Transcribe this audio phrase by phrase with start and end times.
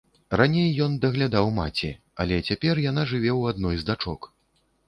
[0.39, 1.91] Раней ён даглядаў маці,
[2.25, 4.21] але цяпер яна жыве ў адной з дачок.